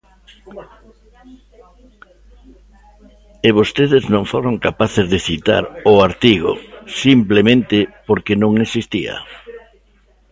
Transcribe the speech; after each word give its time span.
E 3.47 3.49
vostedes 3.57 4.03
non 4.13 4.23
foron 4.31 4.55
capaces 4.67 5.05
de 5.13 5.19
citar 5.27 5.63
o 5.91 5.93
artigo 6.09 6.51
simplemente 7.03 7.77
porque 8.07 8.33
non 8.43 8.51
existía. 8.65 9.15